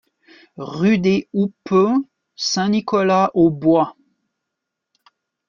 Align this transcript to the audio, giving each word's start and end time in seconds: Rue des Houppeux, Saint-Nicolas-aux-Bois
Rue 0.57 0.97
des 0.97 1.29
Houppeux, 1.31 1.93
Saint-Nicolas-aux-Bois 2.35 3.95